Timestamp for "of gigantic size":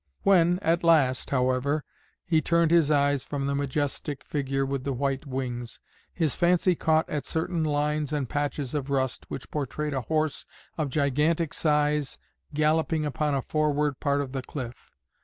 10.75-12.17